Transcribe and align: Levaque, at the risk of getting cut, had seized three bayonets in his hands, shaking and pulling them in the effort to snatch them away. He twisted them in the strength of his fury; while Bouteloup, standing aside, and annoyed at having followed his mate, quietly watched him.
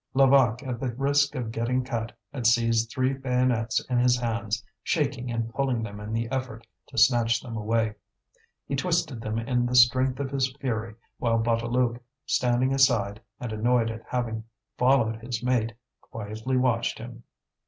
Levaque, 0.15 0.63
at 0.63 0.79
the 0.79 0.91
risk 0.95 1.35
of 1.35 1.51
getting 1.51 1.83
cut, 1.83 2.11
had 2.33 2.47
seized 2.47 2.89
three 2.89 3.13
bayonets 3.13 3.85
in 3.85 3.99
his 3.99 4.17
hands, 4.19 4.65
shaking 4.81 5.29
and 5.29 5.53
pulling 5.53 5.83
them 5.83 5.99
in 5.99 6.11
the 6.11 6.27
effort 6.31 6.65
to 6.87 6.97
snatch 6.97 7.39
them 7.39 7.55
away. 7.55 7.93
He 8.65 8.75
twisted 8.75 9.21
them 9.21 9.37
in 9.37 9.67
the 9.67 9.75
strength 9.75 10.19
of 10.19 10.31
his 10.31 10.51
fury; 10.59 10.95
while 11.19 11.37
Bouteloup, 11.37 12.01
standing 12.25 12.73
aside, 12.73 13.21
and 13.39 13.53
annoyed 13.53 13.91
at 13.91 14.01
having 14.09 14.43
followed 14.75 15.17
his 15.17 15.43
mate, 15.43 15.73
quietly 16.01 16.57
watched 16.57 16.97
him. 16.97 17.21